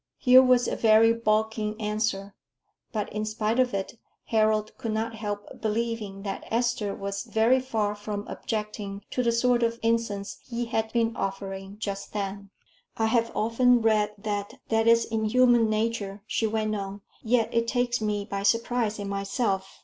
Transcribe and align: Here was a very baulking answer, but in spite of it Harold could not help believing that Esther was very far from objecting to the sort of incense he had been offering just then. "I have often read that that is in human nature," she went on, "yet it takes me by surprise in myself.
Here 0.17 0.41
was 0.41 0.67
a 0.67 0.75
very 0.75 1.13
baulking 1.13 1.79
answer, 1.79 2.33
but 2.91 3.13
in 3.13 3.23
spite 3.23 3.59
of 3.59 3.71
it 3.75 3.99
Harold 4.25 4.75
could 4.79 4.93
not 4.93 5.13
help 5.13 5.61
believing 5.61 6.23
that 6.23 6.43
Esther 6.49 6.95
was 6.95 7.21
very 7.25 7.59
far 7.59 7.93
from 7.93 8.27
objecting 8.27 9.03
to 9.11 9.21
the 9.21 9.31
sort 9.31 9.61
of 9.61 9.77
incense 9.83 10.39
he 10.43 10.65
had 10.65 10.91
been 10.91 11.15
offering 11.15 11.77
just 11.77 12.13
then. 12.13 12.49
"I 12.97 13.05
have 13.05 13.31
often 13.35 13.83
read 13.83 14.15
that 14.17 14.55
that 14.69 14.87
is 14.87 15.05
in 15.05 15.25
human 15.25 15.69
nature," 15.69 16.23
she 16.25 16.47
went 16.47 16.75
on, 16.75 17.01
"yet 17.21 17.53
it 17.53 17.67
takes 17.67 18.01
me 18.01 18.25
by 18.25 18.41
surprise 18.41 18.97
in 18.97 19.07
myself. 19.07 19.79